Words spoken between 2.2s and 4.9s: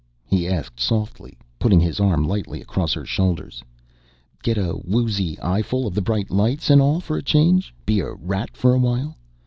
lightly across her shoulders. "Get a